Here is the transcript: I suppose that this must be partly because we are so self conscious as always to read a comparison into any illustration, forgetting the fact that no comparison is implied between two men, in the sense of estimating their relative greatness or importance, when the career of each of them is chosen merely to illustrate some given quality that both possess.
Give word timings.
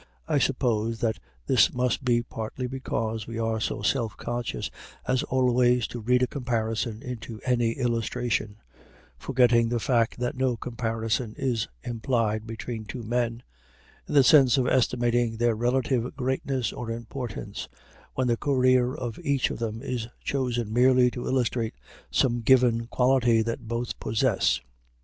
I 0.27 0.39
suppose 0.39 0.97
that 1.01 1.19
this 1.45 1.71
must 1.75 2.03
be 2.03 2.23
partly 2.23 2.65
because 2.65 3.27
we 3.27 3.37
are 3.37 3.59
so 3.59 3.83
self 3.83 4.17
conscious 4.17 4.71
as 5.07 5.21
always 5.21 5.85
to 5.89 5.99
read 5.99 6.23
a 6.23 6.27
comparison 6.27 7.03
into 7.03 7.39
any 7.45 7.73
illustration, 7.73 8.55
forgetting 9.19 9.69
the 9.69 9.79
fact 9.79 10.17
that 10.17 10.35
no 10.35 10.57
comparison 10.57 11.35
is 11.37 11.67
implied 11.83 12.47
between 12.47 12.85
two 12.85 13.03
men, 13.03 13.43
in 14.07 14.15
the 14.15 14.23
sense 14.23 14.57
of 14.57 14.65
estimating 14.65 15.37
their 15.37 15.53
relative 15.53 16.15
greatness 16.17 16.73
or 16.73 16.89
importance, 16.89 17.69
when 18.15 18.25
the 18.25 18.37
career 18.37 18.95
of 18.95 19.19
each 19.19 19.51
of 19.51 19.59
them 19.59 19.83
is 19.83 20.07
chosen 20.19 20.73
merely 20.73 21.11
to 21.11 21.27
illustrate 21.27 21.75
some 22.09 22.41
given 22.41 22.87
quality 22.87 23.43
that 23.43 23.67
both 23.67 23.99
possess. 23.99 24.61